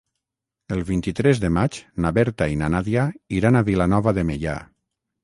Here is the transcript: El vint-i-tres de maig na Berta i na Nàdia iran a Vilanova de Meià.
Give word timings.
El 0.75 0.79
vint-i-tres 0.85 1.41
de 1.43 1.51
maig 1.57 1.77
na 2.05 2.11
Berta 2.19 2.47
i 2.53 2.57
na 2.63 2.71
Nàdia 2.77 3.05
iran 3.41 3.61
a 3.61 3.63
Vilanova 3.69 4.15
de 4.21 4.25
Meià. 4.31 4.57